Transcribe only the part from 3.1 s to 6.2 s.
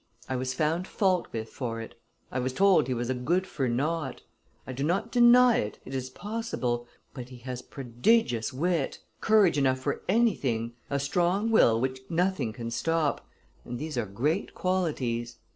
a good for naught. I do not deny it, it is